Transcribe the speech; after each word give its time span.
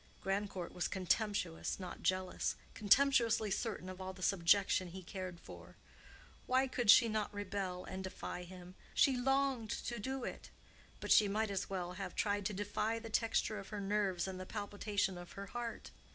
Grandcourt 0.19 0.73
was 0.73 0.87
contemptuous, 0.87 1.79
not 1.79 2.01
jealous; 2.01 2.55
contemptuously 2.73 3.51
certain 3.51 3.87
of 3.87 4.01
all 4.01 4.13
the 4.13 4.23
subjection 4.23 4.87
he 4.87 5.03
cared 5.03 5.39
for. 5.39 5.75
Why 6.47 6.65
could 6.65 6.89
she 6.89 7.07
not 7.07 7.31
rebel 7.31 7.83
and 7.85 8.03
defy 8.03 8.41
him? 8.41 8.73
She 8.95 9.15
longed 9.15 9.69
to 9.69 9.99
do 9.99 10.23
it. 10.23 10.49
But 11.01 11.11
she 11.11 11.27
might 11.27 11.51
as 11.51 11.69
well 11.69 11.91
have 11.93 12.15
tried 12.15 12.47
to 12.47 12.51
defy 12.53 12.97
the 12.97 13.11
texture 13.11 13.59
of 13.59 13.67
her 13.69 13.79
nerves 13.79 14.27
and 14.27 14.39
the 14.39 14.47
palpitation 14.47 15.19
of 15.19 15.33
her 15.33 15.45
heart. 15.45 15.91